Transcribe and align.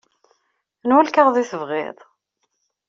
Anwa 0.83 1.03
lkaɣeḍ 1.07 1.35
i 1.37 1.43
tebɣiḍ? 1.49 1.97